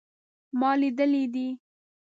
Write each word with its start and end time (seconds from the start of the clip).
ما 0.59 0.71
لیدلی 0.79 1.25
دی 1.33 1.47